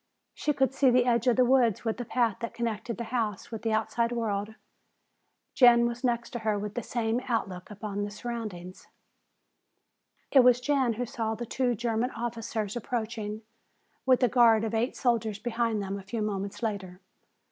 [0.33, 3.51] She could see the edge of the woods with the path that connected the house
[3.51, 4.55] with the outside world.
[5.53, 8.87] Jan was next her with the same outlook upon the surroundings.
[10.31, 13.43] It was Jan who saw the two German officers approaching
[14.03, 16.99] with a guard of eight soldiers behind them a few moments later.